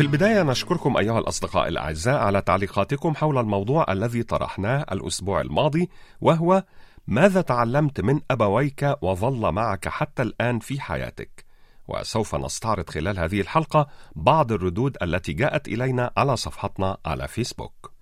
[0.00, 5.90] في البداية نشكركم أيها الأصدقاء الأعزاء على تعليقاتكم حول الموضوع الذي طرحناه الأسبوع الماضي
[6.20, 6.64] وهو
[7.06, 11.44] ماذا تعلمت من أبويك وظل معك حتى الآن في حياتك؟
[11.88, 17.92] وسوف نستعرض خلال هذه الحلقة بعض الردود التي جاءت إلينا على صفحتنا على فيسبوك.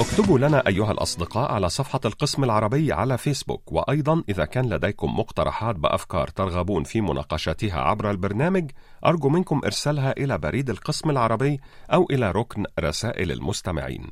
[0.00, 5.76] اكتبوا لنا أيها الأصدقاء على صفحة القسم العربي على فيسبوك وأيضا إذا كان لديكم مقترحات
[5.76, 8.70] بأفكار ترغبون في مناقشتها عبر البرنامج
[9.06, 11.60] أرجو منكم إرسالها إلى بريد القسم العربي
[11.92, 14.06] أو إلى ركن رسائل المستمعين.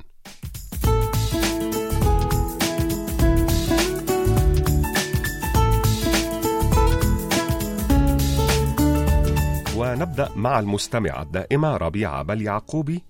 [9.77, 13.03] ونبدأ مع المستمعة الدائمة ربيعة بل يعقوبي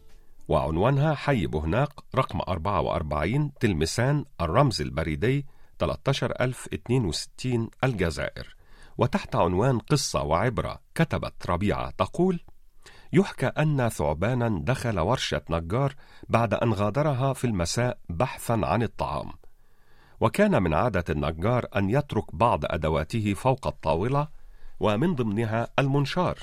[0.49, 5.45] وعنوانها حي بهناق رقم 44 تلمسان الرمز البريدي
[5.79, 8.55] 13062 الجزائر.
[8.97, 12.39] وتحت عنوان قصة وعبرة كتبت ربيعة تقول
[13.13, 15.95] يحكى أن ثعبانا دخل ورشة نجار
[16.29, 19.31] بعد أن غادرها في المساء بحثا عن الطعام.
[20.19, 24.27] وكان من عادة النجار أن يترك بعض أدواته فوق الطاولة
[24.79, 26.37] ومن ضمنها المنشار.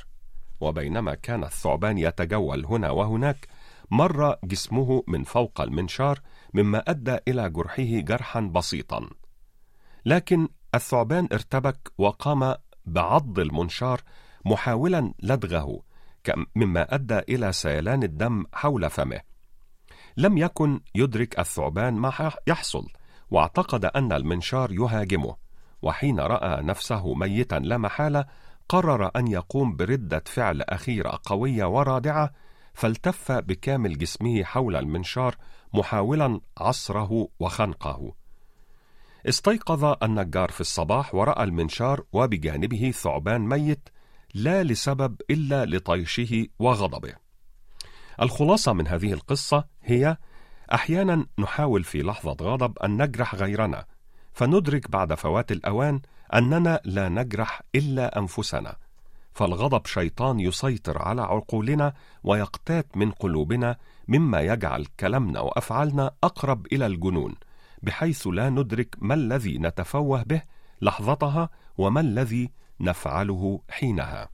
[0.60, 3.48] وبينما كان الثعبان يتجول هنا وهناك
[3.90, 6.20] مر جسمه من فوق المنشار
[6.54, 9.10] مما أدى إلى جرحه جرحا بسيطا.
[10.06, 14.00] لكن الثعبان ارتبك وقام بعض المنشار
[14.44, 15.80] محاولا لدغه
[16.56, 19.20] مما أدى إلى سيلان الدم حول فمه.
[20.16, 22.88] لم يكن يدرك الثعبان ما يحصل
[23.30, 25.36] واعتقد أن المنشار يهاجمه.
[25.82, 28.24] وحين رأى نفسه ميتا لا محالة
[28.68, 32.30] قرر أن يقوم بردة فعل أخيرة قوية ورادعة
[32.76, 35.36] فالتف بكامل جسمه حول المنشار
[35.74, 38.14] محاولا عصره وخنقه.
[39.28, 43.88] استيقظ النجار في الصباح ورأى المنشار وبجانبه ثعبان ميت
[44.34, 47.14] لا لسبب إلا لطيشه وغضبه.
[48.22, 50.16] الخلاصة من هذه القصة هي
[50.74, 53.86] أحيانا نحاول في لحظة غضب أن نجرح غيرنا
[54.32, 56.00] فندرك بعد فوات الأوان
[56.34, 58.76] أننا لا نجرح إلا أنفسنا.
[59.36, 63.76] فالغضب شيطان يسيطر على عقولنا ويقتات من قلوبنا
[64.08, 67.34] مما يجعل كلامنا وأفعالنا أقرب إلى الجنون
[67.82, 70.42] بحيث لا ندرك ما الذي نتفوه به
[70.82, 74.28] لحظتها وما الذي نفعله حينها.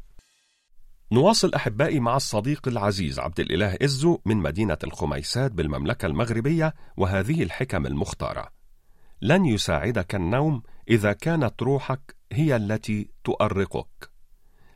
[1.12, 7.87] نواصل أحبائي مع الصديق العزيز عبد الإله إزو من مدينة الخميسات بالمملكة المغربية وهذه الحكم
[7.87, 8.49] المختارة.
[9.23, 14.12] لن يساعدك النوم إذا كانت روحك هي التي تؤرقك.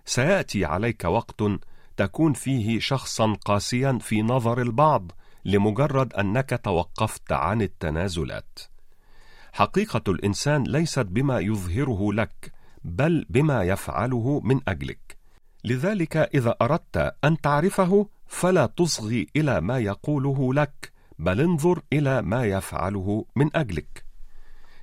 [0.06, 1.42] سيأتي عليك وقت
[1.96, 5.12] تكون فيه شخصا قاسيا في نظر البعض
[5.44, 8.58] لمجرد أنك توقفت عن التنازلات.
[9.52, 12.52] حقيقة الإنسان ليست بما يظهره لك
[12.84, 15.16] بل بما يفعله من أجلك.
[15.64, 22.44] لذلك إذا أردت أن تعرفه فلا تصغي إلى ما يقوله لك بل انظر إلى ما
[22.44, 24.04] يفعله من أجلك.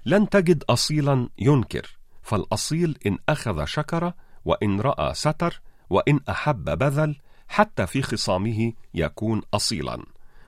[0.06, 4.14] لن تجد اصيلا ينكر فالأصيل إن أخذ شكر
[4.46, 7.16] وإن رأى ستر وإن أحب بذل
[7.48, 10.06] حتى في خصامه يكون اصيلا.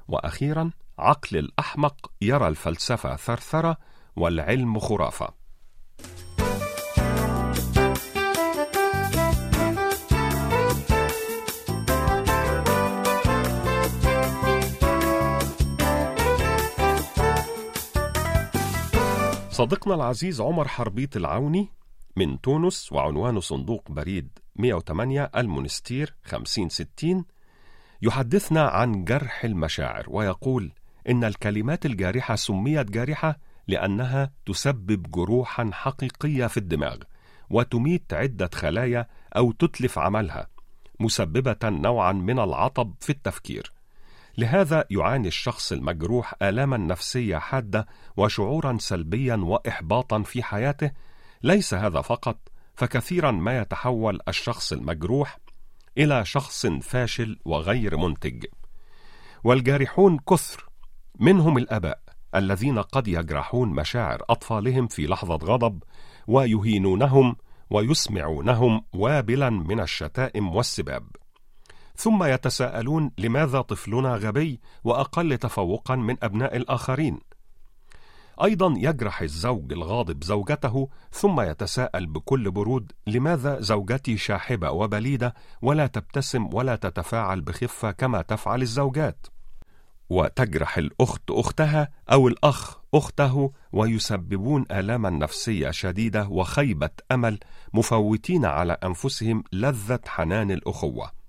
[0.07, 3.77] وأخيرا عقل الأحمق يرى الفلسفة ثرثرة
[4.15, 5.45] والعلم خرافة.
[19.49, 21.69] صديقنا العزيز عمر حربيط العوني
[22.17, 27.25] من تونس وعنوان صندوق بريد 108 المونستير 5060
[28.01, 30.71] يحدثنا عن جرح المشاعر ويقول
[31.09, 36.97] إن الكلمات الجارحة سميت جارحة لأنها تسبب جروحا حقيقية في الدماغ
[37.49, 40.47] وتميت عدة خلايا أو تتلف عملها
[40.99, 43.73] مسببة نوعا من العطب في التفكير.
[44.37, 50.91] لهذا يعاني الشخص المجروح آلاما نفسية حادة وشعورا سلبيا وإحباطا في حياته
[51.43, 52.37] ليس هذا فقط
[52.75, 55.37] فكثيرا ما يتحول الشخص المجروح
[55.97, 58.45] إلى شخص فاشل وغير منتج.
[59.43, 60.69] والجارحون كثر
[61.19, 61.99] منهم الأباء
[62.35, 65.83] الذين قد يجرحون مشاعر أطفالهم في لحظة غضب
[66.27, 67.35] ويهينونهم
[67.69, 71.07] ويسمعونهم وابلا من الشتائم والسباب.
[71.95, 77.19] ثم يتساءلون لماذا طفلنا غبي وأقل تفوقا من أبناء الآخرين؟
[78.43, 86.49] أيضا يجرح الزوج الغاضب زوجته ثم يتساءل بكل برود لماذا زوجتي شاحبة وبليدة ولا تبتسم
[86.53, 89.27] ولا تتفاعل بخفة كما تفعل الزوجات؟
[90.09, 97.39] وتجرح الأخت أختها أو الأخ أخته ويسببون آلاما نفسية شديدة وخيبة أمل
[97.73, 101.24] مفوتين على أنفسهم لذة حنان الأخوة.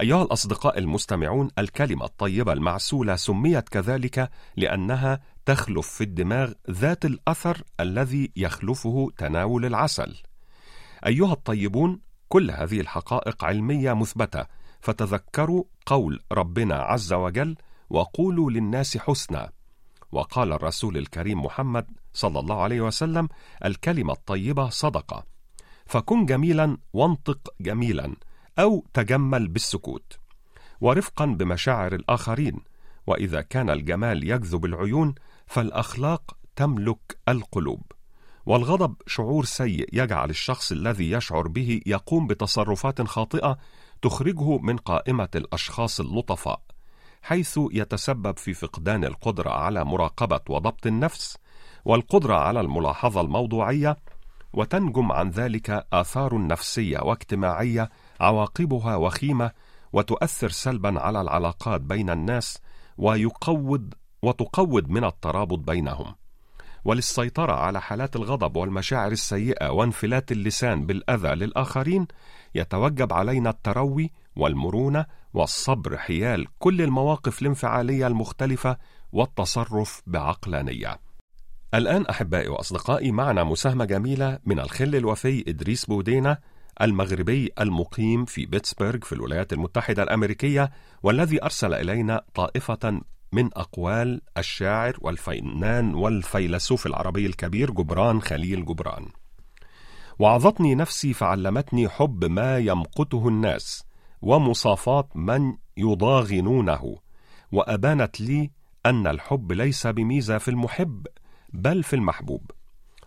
[0.00, 8.32] أيها الأصدقاء المستمعون الكلمة الطيبة المعسولة سميت كذلك لأنها تخلف في الدماغ ذات الأثر الذي
[8.36, 10.16] يخلفه تناول العسل.
[11.06, 14.46] أيها الطيبون كل هذه الحقائق علمية مثبتة
[14.80, 17.56] فتذكروا قول ربنا عز وجل
[17.90, 19.50] وقولوا للناس حسنا
[20.12, 23.28] وقال الرسول الكريم محمد صلى الله عليه وسلم
[23.64, 25.24] الكلمة الطيبة صدقة
[25.86, 28.14] فكن جميلا وانطق جميلا.
[28.58, 30.18] أو تجمل بالسكوت
[30.80, 32.60] ورفقا بمشاعر الآخرين
[33.06, 35.14] وإذا كان الجمال يجذب العيون
[35.46, 37.82] فالأخلاق تملك القلوب.
[38.46, 43.58] والغضب شعور سيء يجعل الشخص الذي يشعر به يقوم بتصرفات خاطئة
[44.02, 46.60] تخرجه من قائمة الأشخاص اللطفاء
[47.22, 51.38] حيث يتسبب في فقدان القدرة على مراقبة وضبط النفس
[51.84, 53.96] والقدرة على الملاحظة الموضوعية
[54.52, 57.90] وتنجم عن ذلك آثار نفسية واجتماعية
[58.22, 59.50] عواقبها وخيمة
[59.92, 62.58] وتؤثر سلبا على العلاقات بين الناس
[62.98, 66.14] ويقوض وتقوض من الترابط بينهم
[66.84, 72.06] وللسيطرة على حالات الغضب والمشاعر السيئة وانفلات اللسان بالأذى للآخرين
[72.54, 78.76] يتوجب علينا التروي والمرونة والصبر حيال كل المواقف الانفعالية المختلفة
[79.12, 81.00] والتصرف بعقلانية.
[81.74, 86.38] الآن أحبائي وأصدقائي معنا مساهمة جميلة من الخل الوفي إدريس بودينا
[86.82, 90.70] المغربي المقيم في بيتسبرغ في الولايات المتحدة الأمريكية
[91.02, 93.00] والذي أرسل إلينا طائفة
[93.32, 99.08] من أقوال الشاعر والفنان والفيلسوف العربي الكبير جبران خليل جبران.
[100.18, 103.84] وعظتني نفسي فعلمتني حب ما يمقته الناس
[104.22, 106.96] ومصافاة من يضاغنونه
[107.52, 108.50] وأبانت لي
[108.86, 111.06] أن الحب ليس بميزة في المحب
[111.52, 112.50] بل في المحبوب.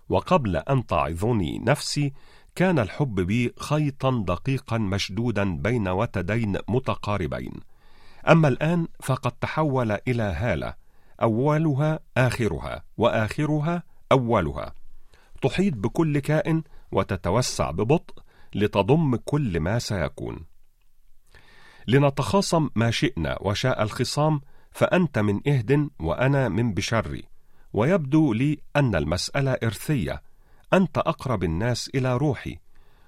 [0.10, 2.13] وقبل أن تعظني نفسي
[2.56, 7.54] كان الحب بي خيطا دقيقا مشدودا بين وتدين متقاربين.
[8.30, 10.74] أما الآن فقد تحول إلى هالة
[11.22, 14.74] أولها آخرها وآخرها أولها.
[15.42, 18.13] تحيط بكل كائن وتتوسع ببطء
[18.56, 20.46] لتضم كل ما سيكون.
[21.88, 24.42] لنتخاصم ما شئنا وشاء الخصام
[24.72, 27.22] فأنت من إهد وأنا من بشر.
[27.74, 30.22] ويبدو لي أن المسألة إرثية
[30.73, 32.57] أنت أقرب الناس إلى روحي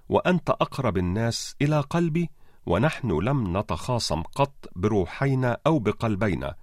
[0.09, 2.29] وأنت أقرب الناس إلى قلبي
[2.65, 6.55] ونحن لم نتخاصم قط بروحينا أو بقلبينا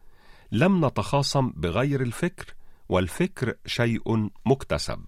[0.53, 2.55] لم نتخاصم بغير الفكر
[2.89, 5.05] والفكر شيء مكتسب.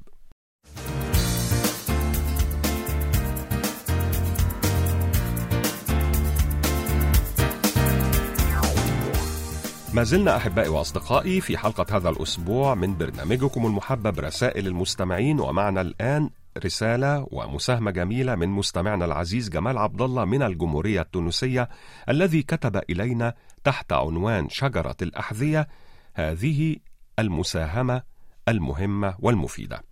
[9.96, 16.30] ما زلنا أحبائي وأصدقائي في حلقة هذا الأسبوع من برنامجكم المحبب رسائل المستمعين ومعنا الآن
[16.64, 21.68] رسالة ومساهمة جميلة من مستمعنا العزيز جمال عبد الله من الجمهورية التونسية
[22.08, 25.68] الذي كتب إلينا تحت عنوان شجرة الأحذية
[26.14, 26.76] هذه
[27.18, 28.02] المساهمة
[28.48, 29.82] المهمة والمفيدة.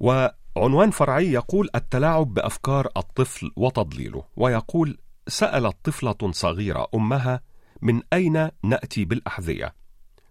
[0.00, 4.98] وعنوان فرعي يقول التلاعب بأفكار الطفل وتضليله ويقول
[5.28, 7.40] سألت طفلة صغيرة أمها
[7.82, 9.74] من أين نأتي بالأحذية؟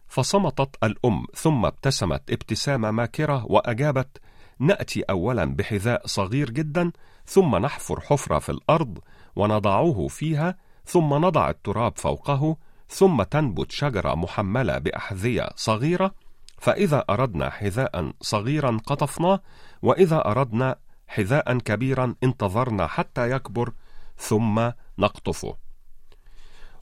[0.07, 4.17] فصمتت الأم ثم ابتسمت ابتسامة ماكرة وأجابت
[4.59, 6.91] نأتي اولا بحذاء صغير جدا
[7.25, 8.99] ثم نحفر حفرة في الأرض
[9.35, 12.57] ونضعه فيها ثم نضع التراب فوقه
[12.89, 16.11] ثم تنبت شجرة محملة بأحذية صغيرة
[16.59, 19.39] فإذا أردنا حذاء صغيرا قطفناه
[19.81, 20.75] وإذا أردنا
[21.07, 23.73] حذاء كبيرا انتظرنا حتى يكبر
[24.17, 25.55] ثم نقطفه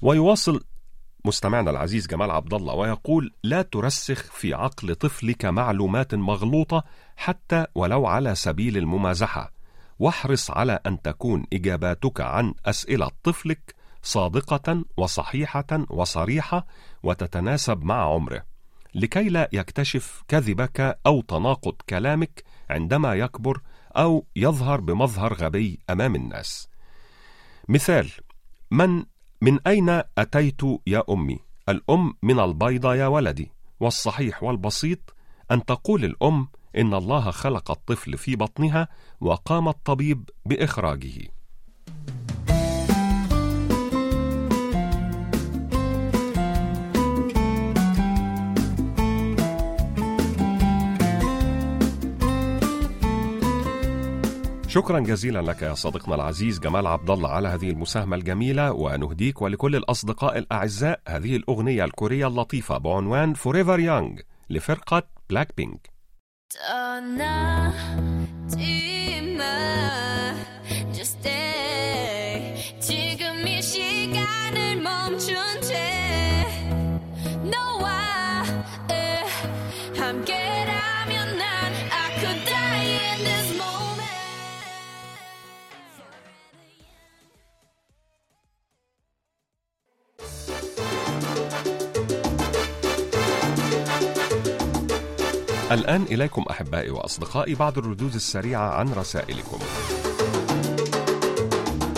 [0.03, 0.63] ويواصل
[1.25, 6.83] مستمعنا العزيز جمال عبد الله ويقول لا ترسخ في عقل طفلك معلومات مغلوطة
[7.15, 9.51] حتى ولو على سبيل الممازحة.
[9.99, 16.67] واحرص على أن تكون إجاباتك عن أسئلة طفلك صادقة وصحيحة وصريحة
[17.03, 18.43] وتتناسب مع عمره.
[18.95, 23.61] لكي لا يكتشف كذبك أو تناقض كلامك عندما يكبر
[23.97, 26.69] أو يظهر بمظهر غبي أمام الناس.
[27.69, 28.11] مثال
[28.71, 29.03] من
[29.43, 35.15] من أين أتيت يا أمي؟ الأم من البيضة يا ولدي، والصحيح والبسيط
[35.51, 36.47] أن تقول الأم
[36.77, 38.87] إن الله خلق الطفل في بطنها
[39.21, 41.27] وقام الطبيب بإخراجه.
[54.73, 59.75] شكرا جزيلا لك يا صديقنا العزيز جمال عبد الله على هذه المساهمة الجميلة ونهديك ولكل
[59.75, 65.89] الأصدقاء الأعزاء هذه الأغنية الكورية اللطيفة بعنوان Forever Young لفرقة بلاك بينك
[70.97, 72.12] Just stay
[95.73, 99.59] الآن إليكم أحبائي وأصدقائي بعض الردود السريعة عن رسائلكم.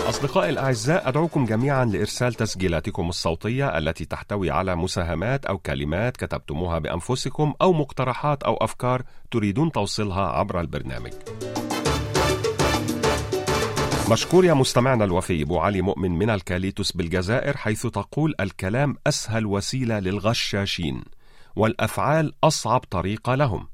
[0.08, 7.54] أصدقائي الأعزاء أدعوكم جميعا لإرسال تسجيلاتكم الصوتية التي تحتوي على مساهمات أو كلمات كتبتموها بأنفسكم
[7.62, 11.12] أو مقترحات أو أفكار تريدون توصيلها عبر البرنامج.
[14.10, 19.98] مشكور يا مستمعنا الوفي أبو علي مؤمن من الكاليتوس بالجزائر حيث تقول الكلام أسهل وسيلة
[19.98, 21.15] للغشاشين
[21.56, 23.68] والأفعال أصعب طريقة لهم.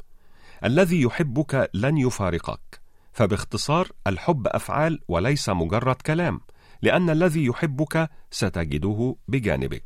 [0.65, 2.83] الذي يحبك لن يفارقك.
[3.13, 6.41] فباختصار الحب أفعال وليس مجرد كلام
[6.83, 9.85] لأن الذي يحبك ستجده بجانبك.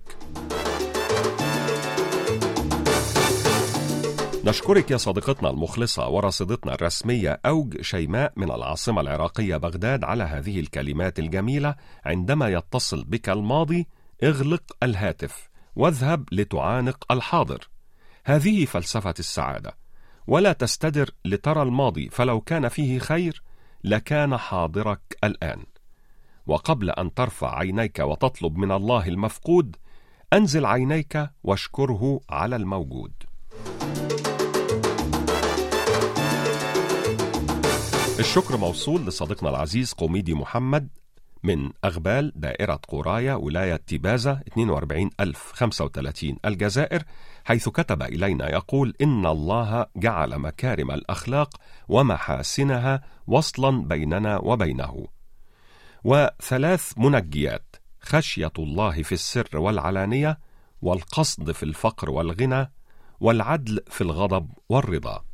[4.44, 11.18] نشكرك يا صديقتنا المخلصة ورصيدتنا الرسمية أوج شيماء من العاصمة العراقية بغداد على هذه الكلمات
[11.18, 11.74] الجميلة.
[12.04, 13.86] عندما يتصل بك الماضي
[14.22, 17.68] اغلق الهاتف واذهب لتعانق الحاضر.
[18.28, 19.76] هذه فلسفة السعادة.
[20.26, 23.42] ولا تستدر لترى الماضي فلو كان فيه خير
[23.84, 25.64] لكان حاضرك الآن.
[26.46, 29.76] وقبل أن ترفع عينيك وتطلب من الله المفقود
[30.32, 33.12] أنزل عينيك واشكره على الموجود.
[38.18, 40.88] الشكر موصول لصديقنا العزيز قوميدي محمد
[41.42, 47.02] من أغبال دائرة قرايا ولاية تيبازا 42035 الجزائر.
[47.46, 51.56] حيث كتب إلينا يقول إن الله جعل مكارم الأخلاق
[51.88, 55.06] ومحاسنها وصلا بيننا وبينه.
[56.04, 60.38] وثلاث منجيات خشية الله في السر والعلانية
[60.82, 62.72] والقصد في الفقر والغنى
[63.20, 65.24] والعدل في الغضب والرضا.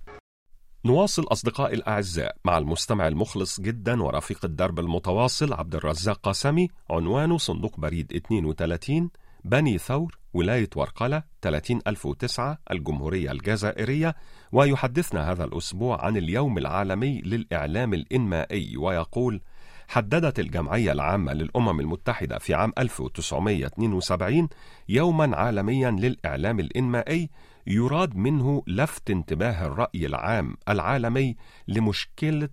[0.85, 7.81] نواصل أصدقائي الأعزاء مع المستمع المخلص جدا ورفيق الدرب المتواصل عبد الرزاق قاسمي عنوانه صندوق
[7.81, 9.11] بريد 32
[9.45, 14.15] بني ثور ولاية ورقلة 30009 الجمهورية الجزائرية
[14.53, 19.41] ويحدثنا هذا الأسبوع عن اليوم العالمي للإعلام الإنمائي ويقول
[19.89, 24.49] حددت الجمعية العامة للأمم المتحدة في عام 1972
[24.89, 27.31] يوما عالميا للإعلام الإنمائي
[27.67, 31.37] يراد منه لفت انتباه الرأي العام العالمي
[31.69, 32.49] لمشكلة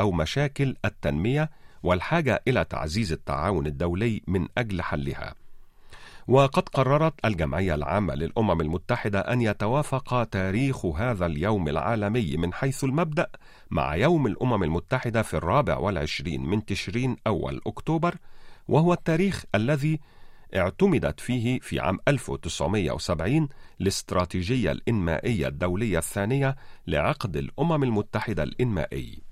[0.00, 1.50] أو مشاكل التنمية
[1.82, 5.34] والحاجة إلى تعزيز التعاون الدولي من أجل حلها.
[6.28, 13.26] وقد قررت الجمعية العامة للأمم المتحدة أن يتوافق تاريخ هذا اليوم العالمي من حيث المبدأ
[13.70, 18.14] مع يوم الأمم المتحدة في الرابع والعشرين من تشرين أول أكتوبر
[18.68, 20.00] وهو التاريخ الذي
[20.56, 23.48] اعتمدت فيه في عام 1970
[23.80, 29.23] الاستراتيجية الإنمائية الدولية الثانية لعقد الأمم المتحدة الإنمائي.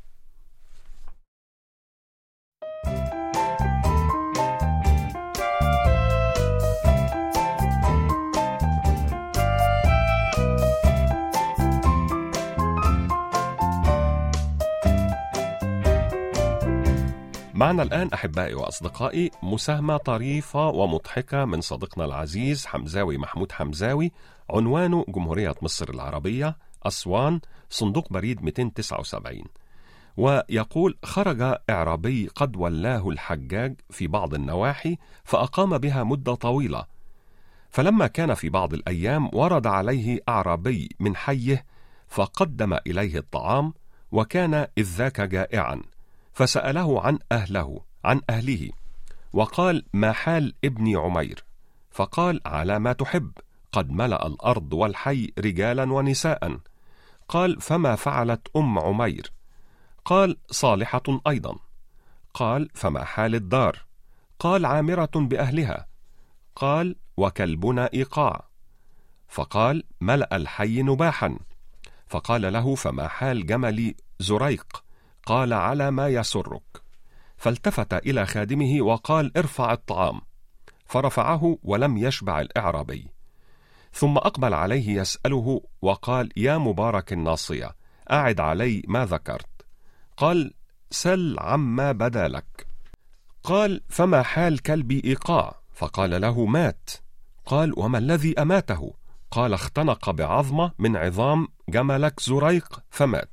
[17.63, 24.13] معنا الآن أحبائي وأصدقائي مساهمة طريفة ومضحكة من صديقنا العزيز حمزاوي محمود حمزاوي
[24.51, 27.41] عنوانه جمهورية مصر العربية أسوان
[27.71, 29.45] صندوق بريد 279
[30.17, 36.85] ويقول خرج إعرابي قد ولاه الحجاج في بعض النواحي فأقام بها مدة طويلة.
[37.71, 41.65] فلما كان في بعض الأيام ورد عليه أعرابي من حيه
[42.09, 43.75] فقدم إليه الطعام
[44.13, 45.83] وكان إذ ذاك جائعا.
[46.33, 48.71] فسأله عن أهله عن أهله
[49.33, 51.45] وقال ما حال ابني عمير؟
[51.91, 53.33] فقال على ما تحب
[53.73, 56.59] قد ملأ الأرض والحي رجالا ونساء.
[57.29, 59.33] قال فما فعلت أم عمير؟
[60.05, 61.57] قال صالحة أيضا.
[62.35, 63.85] قال فما حال الدار؟
[64.39, 65.87] قال عامرة بأهلها.
[66.57, 68.49] قال وكلبنا إيقاع.
[69.29, 71.39] فقال ملأ الحي نباحا.
[72.07, 74.85] فقال له فما حال جمل زريق؟
[75.27, 76.83] قال على ما يسرك.
[77.37, 80.21] فالتفت إلى خادمه وقال ارفع الطعام.
[80.87, 83.09] فرفعه ولم يشبع الإعرابي.
[83.93, 87.77] ثم أقبل عليه يسأله وقال يا مبارك الناصية
[88.11, 89.47] أعد علي ما ذكرت.
[90.17, 90.55] قال
[90.91, 92.67] سل عما بدا لك.
[93.45, 96.91] قال فما حال كلبي إيقاع؟ فقال له مات.
[97.47, 98.95] قال وما الذي أماته؟
[99.31, 103.32] قال اختنق بعظمة من عظام جملك زريق فمات.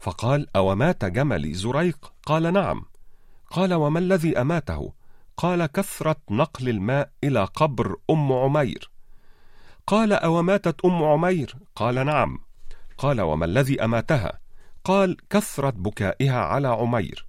[0.00, 2.84] فقال أو مات جملي زريق؟ قال نعم.
[3.50, 4.92] قال وما الذي أماته؟
[5.36, 8.90] قال كثرة نقل الماء إلى قبر أم عمير.
[9.86, 12.38] قال أو ماتت أم عمير؟ قال نعم.
[12.98, 14.40] قال وما الذي أماتها؟
[14.84, 17.26] قال كثرة بكائها على عمير.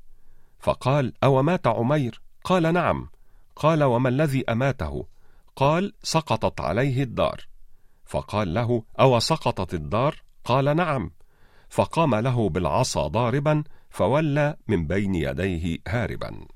[0.60, 3.10] فقال أو مات عمير؟ قال نعم.
[3.56, 5.08] قال وما الذي أماته؟
[5.56, 7.48] قال سقطت عليه الدار.
[8.06, 11.12] فقال له أو سقطت الدار؟ قال نعم.
[11.72, 16.48] فقام له بالعصا ضاربا فولى من بين يديه هاربا.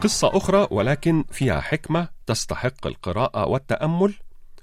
[0.00, 4.14] قصة أخرى ولكن فيها حكمة تستحق القراءة والتأمل.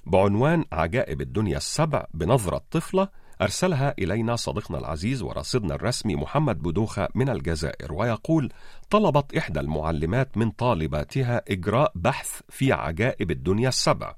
[0.06, 3.08] بعنوان عجائب الدنيا السبع بنظرة طفلة
[3.42, 8.54] أرسلها إلينا صديقنا العزيز ورصيدنا الرسمي محمد بودوخة من الجزائر ويقول
[8.90, 14.16] طلبت إحدى المعلمات من طالباتها إجراء بحث في عجائب الدنيا السبع.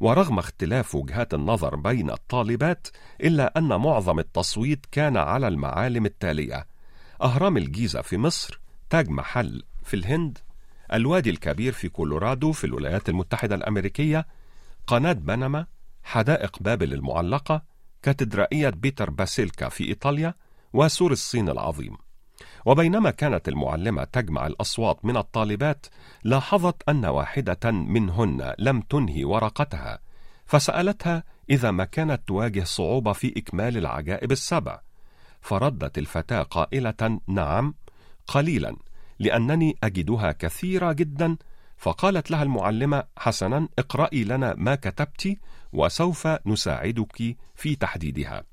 [0.00, 2.88] ورغم اختلاف وجهات النظر بين الطالبات
[3.20, 6.66] إلا أن معظم التصويت كان على المعالم التالية.
[7.22, 10.38] أهرام الجيزة في مصر تاج محل في الهند
[10.92, 14.26] الوادي الكبير في كولورادو في الولايات المتحدة الأمريكية
[14.86, 15.66] قناة بنما
[16.02, 17.62] حدائق بابل المعلقة
[18.02, 20.34] كاتدرائية بيتر باسيلكا في إيطاليا
[20.72, 21.96] وسور الصين العظيم.
[22.66, 25.86] وبينما كانت المعلمة تجمع الأصوات من الطالبات
[26.24, 29.98] لاحظت أن واحدة منهن لم تنهي ورقتها
[30.46, 34.80] فسألتها إذا ما كانت تواجه صعوبة في إكمال العجائب السبع.
[35.40, 37.74] فردت الفتاة قائلة نعم
[38.26, 38.76] قليلا
[39.18, 41.36] لأنني أجدها كثيرة جدا
[41.76, 45.36] فقالت لها المعلمة حسنا اقرأي لنا ما كتبت
[45.72, 48.44] وسوف نساعدك في تحديدها.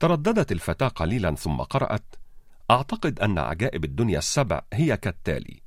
[0.00, 2.14] ترددت الفتاة قليلا ثم قرأت
[2.70, 5.62] أعتقد أن عجائب الدنيا السبع هي كالتالي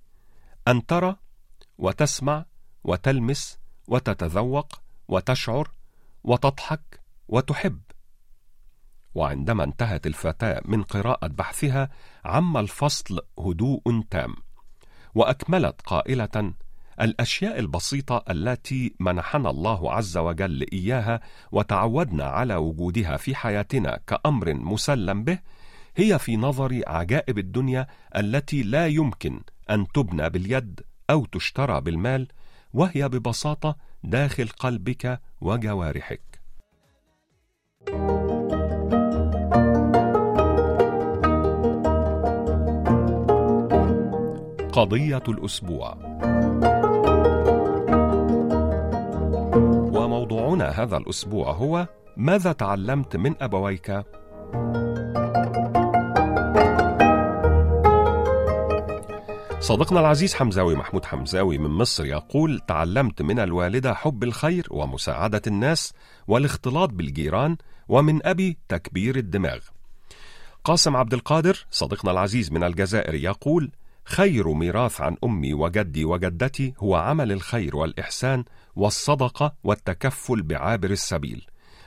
[0.68, 1.16] أن ترى
[1.78, 2.46] وتسمع
[2.84, 5.72] وتلمس وتتذوق وتشعر
[6.24, 7.82] وتضحك وتحب.
[9.16, 11.90] وعندما انتهت الفتاة من قراءة بحثها
[12.26, 14.36] عم الفصل هدوء تام
[15.16, 16.54] وأكملت قائلة
[17.02, 25.24] الأشياء البسيطة التي منحنا الله عز وجل إياها وتعودنا على وجودها في حياتنا كأمر مسلم
[25.24, 25.40] به
[25.96, 32.28] هي في نظري عجائب الدنيا التي لا يمكن أن تبنى باليد أو تشترى بالمال
[32.74, 36.22] وهي ببساطة داخل قلبك وجوارحك.
[44.74, 45.98] قضية الأسبوع.
[50.62, 54.04] هذا الأسبوع هو ماذا تعلمت من أبويك؟
[59.62, 65.93] صديقنا العزيز حمزاوي محمود حمزاوي من مصر يقول تعلمت من الوالدة حب الخير ومساعدة الناس
[66.28, 67.58] والاختلاط بالجيران
[67.89, 69.60] ومن أبي تكبير الدماغ
[70.63, 73.71] قاسم عبد القادر صديقنا العزيز من الجزائر يقول
[74.12, 78.43] خير ميراث عن أمي وجدي وجدتي هو عمل الخير والإحسان
[78.76, 81.45] والصدقة والتكفل بعابر السبيل.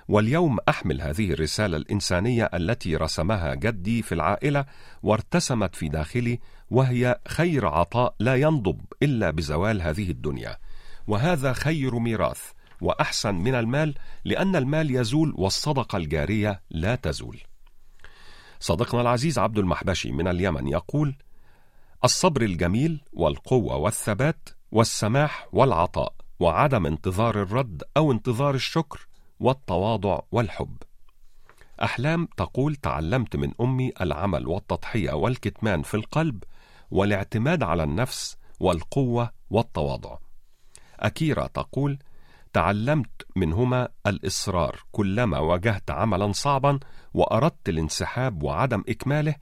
[0.08, 4.64] واليوم أحمل هذه الرسالة الإنسانية التي رسمها جدي في العائلة
[5.02, 10.56] وارتسمت في داخلي وهي خير عطاء لا ينضب إلا بزوال هذه الدنيا.
[11.06, 12.42] وهذا خير ميراث
[12.80, 17.40] وأحسن من المال لأن المال يزول والصدقة الجارية لا تزول.
[18.60, 21.16] صديقنا العزيز عبد المحبشي من اليمن يقول
[22.04, 29.06] الصبر الجميل والقوة والثبات والسماح والعطاء وعدم انتظار الرد أو انتظار الشكر
[29.40, 30.76] والتواضع والحب.
[31.82, 36.44] أحلام تقول تعلمت من أمي العمل والتضحية والكتمان في القلب
[36.90, 40.16] والاعتماد على النفس والقوة والتواضع.
[41.00, 41.98] أكيرا تقول
[42.52, 46.80] تعلمت منهما الإصرار كلما واجهت عملا صعبا
[47.14, 49.34] وأردت الانسحاب وعدم إكماله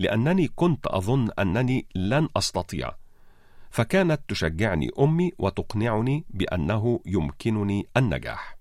[0.00, 2.92] لأنني كنت أظن أنني لن أستطيع.
[3.70, 8.56] فكانت تشجعني أمي وتقنعني بأنه يمكنني النجاح.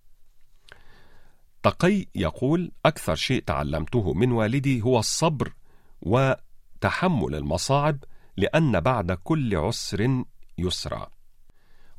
[1.63, 5.53] تقي يقول أكثر شيء تعلمته من والدي هو الصبر
[6.01, 8.03] وتحمل المصاعب
[8.37, 10.23] لأن بعد كل عسر
[10.57, 11.09] يسرا.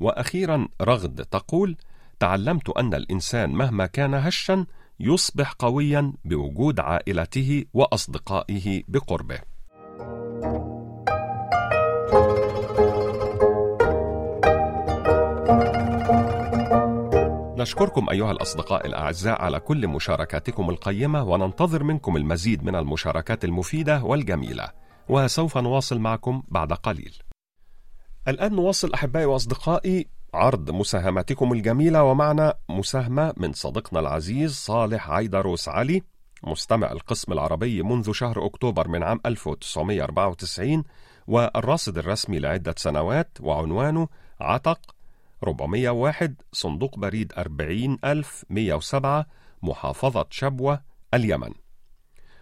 [0.00, 1.76] وأخيرا رغد تقول
[2.20, 4.66] تعلمت أن الإنسان مهما كان هشا
[5.02, 9.40] يصبح قويا بوجود عائلته وأصدقائه بقربه.
[17.58, 24.72] نشكركم أيها الأصدقاء الأعزاء على كل مشاركاتكم القيمة وننتظر منكم المزيد من المشاركات المفيدة والجميلة
[25.08, 27.18] وسوف نواصل معكم بعد قليل.
[28.28, 36.02] الآن نواصل أحبائي وأصدقائي عرض مساهماتكم الجميلة ومعنا مساهمة من صديقنا العزيز صالح عيدروس علي
[36.44, 40.84] مستمع القسم العربي منذ شهر أكتوبر من عام 1994
[41.26, 44.08] والراصد الرسمي لعدة سنوات وعنوانه
[44.40, 44.94] عتق
[45.46, 49.26] 401 صندوق بريد 40107
[49.62, 50.82] محافظة شبوة
[51.14, 51.52] اليمن.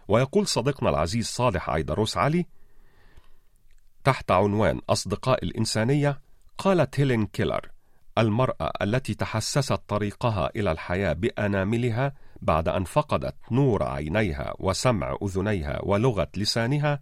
[0.09, 2.47] ويقول صديقنا العزيز صالح عيدروس علي
[4.05, 6.21] تحت عنوان أصدقاء الإنسانية
[6.59, 7.71] قالت هيلين كيلر
[8.19, 16.29] المرأة التي تحسست طريقها إلى الحياة بأناملها بعد أن فقدت نور عينيها وسمع أذنيها ولغة
[16.37, 17.01] لسانها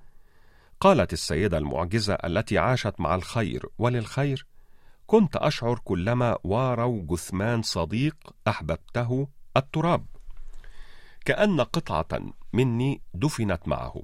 [0.81, 4.47] قالت السيدة المعجزة التي عاشت مع الخير وللخير
[5.07, 8.17] كنت أشعر كلما واروا جثمان صديق
[8.49, 10.07] أحببته التراب.
[11.25, 12.21] كأن قطعة
[12.53, 14.03] مني دفنت معه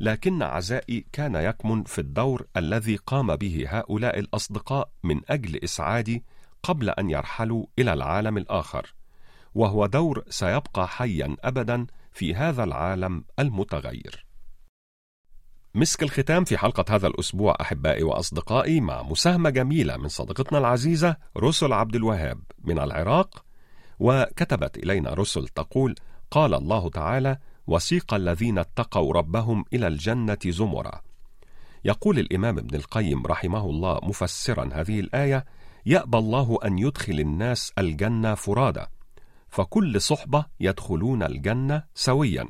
[0.00, 6.24] لكن عزائي كان يكمن في الدور الذي قام به هؤلاء الأصدقاء من أجل إسعادي
[6.62, 8.94] قبل أن يرحلوا إلى العالم الآخر
[9.54, 14.26] وهو دور سيبقى حيا أبدا في هذا العالم المتغير.
[15.74, 21.72] مسك الختام في حلقة هذا الأسبوع أحبائي وأصدقائي مع مساهمة جميلة من صديقتنا العزيزة رسل
[21.72, 23.44] عبد الوهاب من العراق
[23.98, 25.94] وكتبت إلينا رسل تقول
[26.30, 31.00] قال الله تعالى وسيق الذين اتقوا ربهم إلى الجنة زمرا
[31.84, 35.44] يقول الإمام ابن القيم رحمه الله مفسرا هذه الآية
[35.86, 38.84] يأبى الله أن يدخل الناس الجنة فرادى
[39.48, 42.48] فكل صحبة يدخلون الجنة سويا.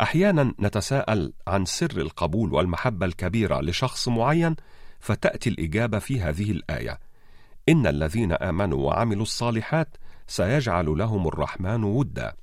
[0.00, 4.56] أحيانا نتساءل عن سر القبول والمحبة الكبيرة لشخص معين
[5.00, 7.00] فتأتي الإجابة في هذه الآية
[7.68, 12.34] إن الذين آمنوا وعملوا الصالحات سيجعل لهم الرحمن ودا.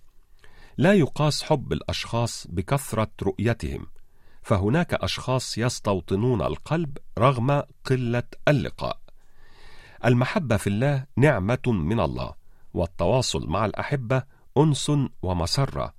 [0.78, 3.88] لا يقاس حب الأشخاص بكثرة رؤيتهم
[4.42, 9.03] فهناك أشخاص يستوطنون القلب رغم قلة اللقاء.
[10.06, 12.34] المحبة في الله نعمة من الله
[12.74, 14.24] والتواصل مع الأحبة
[14.58, 15.94] أنس ومسرة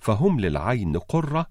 [0.00, 1.46] فهم للعين قرة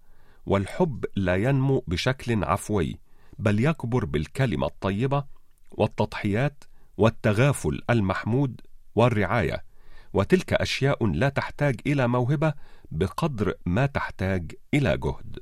[0.46, 3.00] والحب لا ينمو بشكل عفوي
[3.40, 5.24] بل يكبر بالكلمة الطيبة
[5.72, 6.64] والتضحيات
[6.98, 8.62] والتغافل المحمود
[8.96, 9.64] والرعاية.
[10.14, 12.54] وتلك أشياء لا تحتاج إلى موهبة
[12.92, 15.40] بقدر ما تحتاج إلى جهد.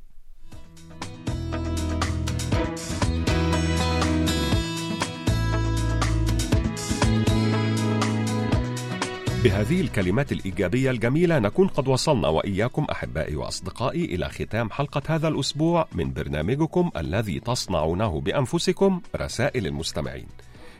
[9.45, 15.87] بهذه الكلمات الإيجابية الجميلة نكون قد وصلنا وإياكم أحبائي وأصدقائي إلى ختام حلقة هذا الأسبوع
[15.91, 20.27] من برنامجكم الذي تصنعونه بأنفسكم رسائل المستمعين.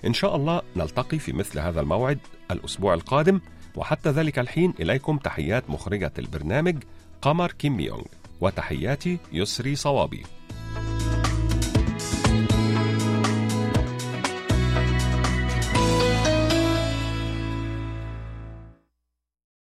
[0.06, 2.19] إن شاء الله نلتقي في مثل هذا الموعد
[2.51, 3.39] الأسبوع القادم
[3.75, 6.84] وحتى ذلك الحين إليكم تحيات مخرجة البرنامج
[7.21, 8.06] قمر كيم يونغ
[8.41, 10.23] وتحياتي يسري صوابي.